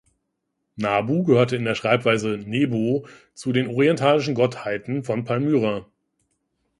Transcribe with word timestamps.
Nabu 0.77 1.21
gehörte 1.25 1.55
in 1.55 1.63
der 1.63 1.75
Schreibweise 1.75 2.39
"Nebo" 2.43 3.05
zu 3.35 3.51
den 3.53 3.67
orientalischen 3.67 4.33
Gottheiten 4.33 5.03
von 5.03 5.25
Palmyra. 5.25 5.85